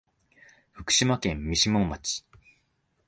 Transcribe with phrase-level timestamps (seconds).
[0.71, 2.25] 福島県三島町